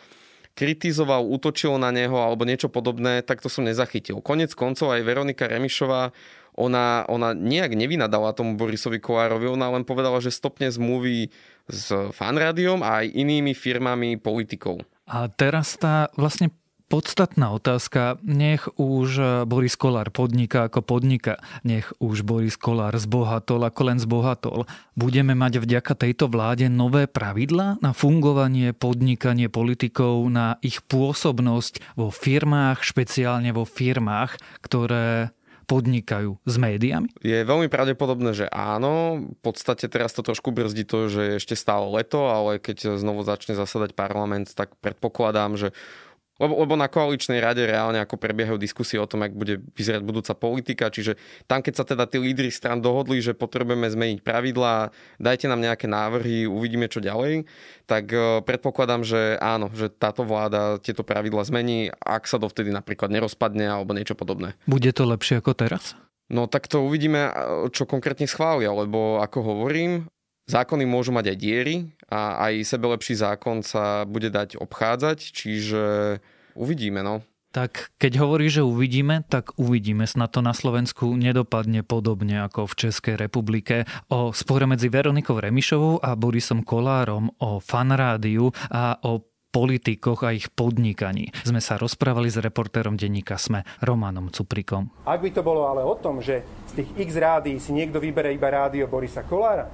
kritizoval, 0.58 1.26
útočil 1.30 1.78
na 1.78 1.94
neho 1.94 2.18
alebo 2.18 2.46
niečo 2.50 2.74
podobné, 2.74 3.22
tak 3.22 3.46
to 3.46 3.50
som 3.50 3.66
nezachytil. 3.66 4.22
Konec 4.26 4.54
koncov 4.58 4.94
aj 4.94 5.06
Veronika 5.06 5.46
Remišová 5.46 6.14
ona, 6.54 7.06
ona 7.10 7.34
nejak 7.34 7.74
nevynadala 7.74 8.34
tomu 8.38 8.58
Borisovi 8.58 9.02
Kolárovi, 9.02 9.50
ona 9.50 9.74
len 9.74 9.84
povedala, 9.86 10.22
že 10.22 10.34
stopne 10.34 10.70
zmluvy 10.70 11.34
s 11.70 11.90
fanrádiom 11.92 12.82
a 12.86 13.06
aj 13.06 13.14
inými 13.14 13.58
firmami 13.58 14.22
politikov. 14.22 14.86
A 15.10 15.28
teraz 15.28 15.76
tá 15.76 16.08
vlastne 16.16 16.54
podstatná 16.92 17.50
otázka. 17.50 18.22
Nech 18.22 18.70
už 18.78 19.18
Boris 19.50 19.74
Kolár 19.74 20.14
podniká 20.14 20.70
ako 20.70 20.86
podniká. 20.86 21.42
Nech 21.66 21.90
už 21.98 22.22
Boris 22.22 22.54
Kolár 22.54 22.94
zbohatol 22.94 23.66
ako 23.66 23.82
len 23.90 23.98
zbohatol. 23.98 24.70
Budeme 24.94 25.34
mať 25.34 25.58
vďaka 25.58 25.98
tejto 25.98 26.30
vláde 26.30 26.70
nové 26.70 27.10
pravidlá 27.10 27.82
na 27.82 27.98
fungovanie, 27.98 28.78
podnikanie 28.78 29.50
politikov, 29.50 30.22
na 30.30 30.62
ich 30.62 30.86
pôsobnosť 30.86 31.98
vo 31.98 32.14
firmách, 32.14 32.86
špeciálne 32.86 33.50
vo 33.58 33.66
firmách, 33.66 34.62
ktoré 34.62 35.34
podnikajú 35.66 36.38
s 36.44 36.56
médiami? 36.60 37.10
Je 37.24 37.42
veľmi 37.44 37.72
pravdepodobné, 37.72 38.36
že 38.36 38.46
áno. 38.52 39.26
V 39.34 39.40
podstate 39.42 39.88
teraz 39.88 40.14
to 40.14 40.22
trošku 40.22 40.52
brzdí 40.52 40.84
to, 40.86 41.08
že 41.10 41.22
je 41.22 41.34
ešte 41.40 41.56
stále 41.58 41.88
leto, 41.90 42.30
ale 42.30 42.60
keď 42.60 43.00
znovu 43.00 43.24
začne 43.24 43.56
zasadať 43.56 43.96
parlament, 43.96 44.52
tak 44.52 44.76
predpokladám, 44.84 45.56
že 45.56 45.70
lebo, 46.42 46.58
lebo 46.66 46.74
na 46.74 46.90
koaličnej 46.90 47.38
rade 47.38 47.62
reálne 47.62 48.02
ako 48.02 48.18
prebiehajú 48.18 48.58
diskusie 48.58 48.98
o 48.98 49.06
tom, 49.06 49.22
ak 49.22 49.38
bude 49.38 49.62
vyzerať 49.78 50.02
budúca 50.02 50.34
politika, 50.34 50.90
čiže 50.90 51.14
tam, 51.46 51.62
keď 51.62 51.74
sa 51.78 51.86
teda 51.86 52.10
tí 52.10 52.18
lídry 52.18 52.50
stran 52.50 52.82
dohodli, 52.82 53.22
že 53.22 53.38
potrebujeme 53.38 53.86
zmeniť 53.86 54.20
pravidlá, 54.26 54.90
dajte 55.22 55.46
nám 55.46 55.62
nejaké 55.62 55.86
návrhy, 55.86 56.50
uvidíme 56.50 56.90
čo 56.90 57.06
ďalej, 57.06 57.46
tak 57.86 58.10
e, 58.10 58.42
predpokladám, 58.42 59.06
že 59.06 59.38
áno, 59.38 59.70
že 59.78 59.94
táto 59.94 60.26
vláda 60.26 60.82
tieto 60.82 61.06
pravidlá 61.06 61.46
zmení, 61.46 61.94
ak 62.02 62.26
sa 62.26 62.42
dovtedy 62.42 62.74
napríklad 62.74 63.14
nerozpadne 63.14 63.70
alebo 63.70 63.94
niečo 63.94 64.18
podobné. 64.18 64.58
Bude 64.66 64.90
to 64.90 65.06
lepšie 65.06 65.38
ako 65.38 65.54
teraz? 65.54 65.94
No 66.34 66.50
tak 66.50 66.66
to 66.66 66.82
uvidíme, 66.82 67.30
čo 67.70 67.86
konkrétne 67.86 68.26
schvália, 68.26 68.74
lebo 68.74 69.22
ako 69.22 69.54
hovorím, 69.54 70.10
Zákony 70.44 70.84
môžu 70.84 71.16
mať 71.16 71.32
aj 71.32 71.38
diery 71.40 71.76
a 72.12 72.52
aj 72.52 72.68
sebelepší 72.68 73.16
zákon 73.16 73.64
sa 73.64 74.04
bude 74.04 74.28
dať 74.28 74.60
obchádzať, 74.60 75.18
čiže 75.32 75.84
uvidíme, 76.60 77.00
no. 77.00 77.24
Tak 77.54 77.94
keď 78.02 78.18
hovorí, 78.18 78.50
že 78.50 78.66
uvidíme, 78.66 79.22
tak 79.30 79.54
uvidíme. 79.62 80.10
Snad 80.10 80.34
to 80.34 80.42
na 80.42 80.58
Slovensku 80.58 81.14
nedopadne 81.14 81.86
podobne 81.86 82.42
ako 82.50 82.66
v 82.66 82.74
Českej 82.76 83.16
republike. 83.16 83.86
O 84.10 84.34
spore 84.34 84.66
medzi 84.66 84.90
Veronikou 84.90 85.38
Remišovou 85.38 86.02
a 86.02 86.18
Borisom 86.18 86.66
Kolárom, 86.66 87.30
o 87.38 87.62
fanrádiu 87.62 88.50
a 88.74 88.98
o 89.06 89.22
politikoch 89.54 90.26
a 90.26 90.34
ich 90.34 90.50
podnikaní. 90.50 91.30
Sme 91.46 91.62
sa 91.62 91.78
rozprávali 91.78 92.26
s 92.34 92.42
reportérom 92.42 92.98
denníka 92.98 93.38
Sme, 93.38 93.62
Romanom 93.86 94.34
Cuprikom. 94.34 94.90
Ak 95.06 95.22
by 95.22 95.30
to 95.30 95.46
bolo 95.46 95.70
ale 95.70 95.86
o 95.86 95.94
tom, 95.94 96.26
že 96.26 96.42
z 96.74 96.82
tých 96.82 96.90
x 97.06 97.10
rádií 97.22 97.62
si 97.62 97.70
niekto 97.70 98.02
vybere 98.02 98.34
iba 98.34 98.50
rádio 98.50 98.90
Borisa 98.90 99.22
Kolára, 99.22 99.70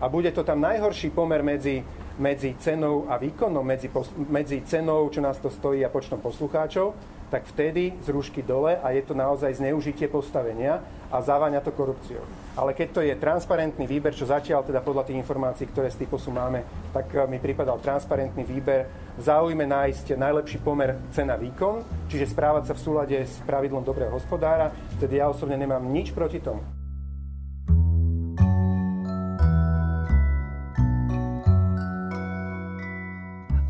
a 0.00 0.08
bude 0.08 0.30
to 0.30 0.46
tam 0.46 0.62
najhorší 0.62 1.10
pomer 1.10 1.42
medzi, 1.42 1.82
medzi 2.18 2.54
cenou 2.58 3.06
a 3.10 3.18
výkonom, 3.18 3.66
medzi, 3.66 3.90
medzi 4.30 4.62
cenou, 4.62 5.10
čo 5.10 5.20
nás 5.22 5.38
to 5.38 5.50
stojí 5.50 5.82
a 5.82 5.90
počtom 5.90 6.22
poslucháčov, 6.22 6.94
tak 7.28 7.44
vtedy 7.44 7.92
z 8.00 8.08
rúšky 8.08 8.40
dole 8.40 8.80
a 8.80 8.88
je 8.96 9.04
to 9.04 9.12
naozaj 9.12 9.52
zneužitie 9.60 10.08
postavenia 10.08 10.80
a 11.12 11.20
závaňa 11.20 11.60
to 11.60 11.72
korupciou. 11.76 12.24
Ale 12.56 12.72
keď 12.72 12.88
to 12.92 13.00
je 13.04 13.14
transparentný 13.20 13.84
výber, 13.84 14.16
čo 14.16 14.28
zatiaľ 14.28 14.64
teda 14.64 14.80
podľa 14.80 15.08
tých 15.08 15.20
informácií, 15.20 15.68
ktoré 15.68 15.92
z 15.92 16.04
typosu 16.04 16.32
máme, 16.32 16.64
tak 16.92 17.12
eh, 17.12 17.24
mi 17.28 17.36
pripadal 17.36 17.80
transparentný 17.84 18.44
výber 18.44 18.88
v 19.16 19.22
záujme 19.22 19.68
nájsť 19.68 20.16
najlepší 20.16 20.58
pomer 20.64 20.96
cena-výkon, 21.12 22.08
čiže 22.08 22.32
správať 22.32 22.72
sa 22.72 22.74
v 22.76 22.82
súlade 22.82 23.16
s 23.20 23.40
pravidlom 23.44 23.84
dobrého 23.84 24.12
hospodára, 24.12 24.72
tedy 24.96 25.20
ja 25.20 25.28
osobne 25.28 25.60
nemám 25.60 25.84
nič 25.84 26.16
proti 26.16 26.40
tomu. 26.40 26.77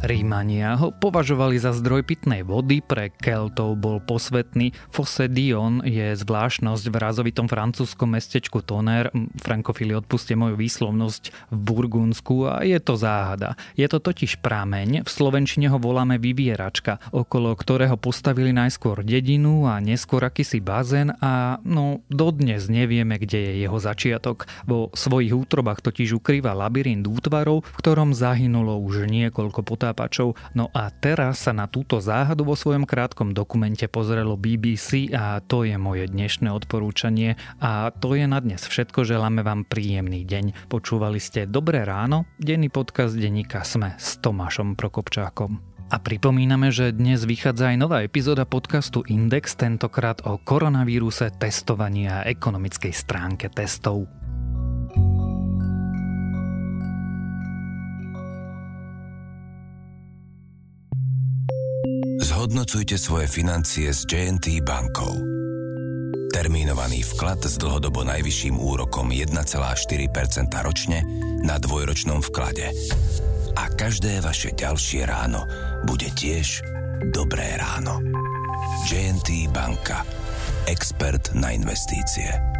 Rímania 0.08 0.72
ho 0.80 0.88
považovali 0.88 1.60
za 1.60 1.76
zdroj 1.76 2.00
pitnej 2.00 2.40
vody, 2.40 2.80
pre 2.80 3.12
Keltov 3.12 3.76
bol 3.76 4.00
posvetný. 4.00 4.72
Fosse 4.88 5.28
Dion 5.28 5.84
je 5.84 6.16
zvláštnosť 6.16 6.88
v 6.88 6.96
rázovitom 6.96 7.44
francúzskom 7.44 8.16
mestečku 8.16 8.64
Toner. 8.64 9.12
Frankofili 9.36 9.92
odpuste 9.92 10.32
moju 10.32 10.56
výslovnosť 10.56 11.52
v 11.52 11.56
Burgundsku 11.60 12.48
a 12.48 12.64
je 12.64 12.80
to 12.80 12.96
záhada. 12.96 13.60
Je 13.76 13.84
to 13.84 14.00
totiž 14.00 14.40
prameň, 14.40 15.04
v 15.04 15.10
Slovenčine 15.12 15.68
ho 15.68 15.76
voláme 15.76 16.16
vyvieračka, 16.16 17.04
okolo 17.12 17.52
ktorého 17.52 18.00
postavili 18.00 18.48
najskôr 18.56 19.04
dedinu 19.04 19.68
a 19.68 19.76
neskôr 19.76 20.24
akýsi 20.24 20.64
bazén 20.64 21.12
a 21.20 21.60
no 21.68 22.00
dodnes 22.08 22.72
nevieme, 22.72 23.20
kde 23.20 23.44
je 23.44 23.52
jeho 23.60 23.76
začiatok. 23.76 24.48
Vo 24.64 24.88
svojich 24.96 25.36
útrobách 25.36 25.84
totiž 25.84 26.16
ukrýva 26.16 26.56
labyrint 26.56 27.04
útvarov, 27.04 27.60
v 27.60 27.76
ktorom 27.76 28.16
zahynulo 28.16 28.80
už 28.80 29.04
niekoľko 29.04 29.60
potápov 29.68 29.97
potápačov. 29.98 30.38
No 30.54 30.70
a 30.70 30.94
teraz 30.94 31.42
sa 31.42 31.50
na 31.50 31.66
túto 31.66 31.98
záhadu 31.98 32.46
vo 32.46 32.54
svojom 32.54 32.86
krátkom 32.86 33.34
dokumente 33.34 33.90
pozrelo 33.90 34.38
BBC 34.38 35.10
a 35.10 35.42
to 35.42 35.66
je 35.66 35.74
moje 35.74 36.06
dnešné 36.06 36.46
odporúčanie. 36.54 37.34
A 37.58 37.90
to 37.90 38.14
je 38.14 38.30
na 38.30 38.38
dnes 38.38 38.62
všetko, 38.62 39.02
želáme 39.02 39.42
vám 39.42 39.66
príjemný 39.66 40.22
deň. 40.22 40.70
Počúvali 40.70 41.18
ste 41.18 41.50
Dobré 41.50 41.82
ráno, 41.82 42.30
denný 42.38 42.70
podcast 42.70 43.18
denníka 43.18 43.66
Sme 43.66 43.98
s 43.98 44.22
Tomášom 44.22 44.78
Prokopčákom. 44.78 45.58
A 45.88 45.96
pripomíname, 45.96 46.68
že 46.68 46.92
dnes 46.92 47.24
vychádza 47.24 47.72
aj 47.72 47.76
nová 47.80 48.04
epizóda 48.04 48.44
podcastu 48.44 49.00
Index, 49.08 49.56
tentokrát 49.56 50.20
o 50.28 50.36
koronavíruse, 50.36 51.32
testovaní 51.40 52.04
a 52.04 52.28
ekonomickej 52.28 52.92
stránke 52.92 53.48
testov. 53.48 54.04
Zhodnocujte 62.38 62.94
svoje 62.94 63.26
financie 63.26 63.90
s 63.90 64.06
JNT 64.06 64.62
bankou. 64.62 65.10
Termínovaný 66.30 67.02
vklad 67.02 67.42
s 67.42 67.58
dlhodobo 67.58 68.06
najvyšším 68.06 68.62
úrokom 68.62 69.10
1,4% 69.10 70.46
ročne 70.62 71.02
na 71.42 71.58
dvojročnom 71.58 72.22
vklade. 72.30 72.70
A 73.58 73.66
každé 73.74 74.22
vaše 74.22 74.54
ďalšie 74.54 75.02
ráno 75.10 75.50
bude 75.82 76.14
tiež 76.14 76.62
dobré 77.10 77.58
ráno. 77.58 77.98
JNT 78.86 79.50
banka. 79.50 80.06
Expert 80.70 81.34
na 81.34 81.50
investície. 81.50 82.57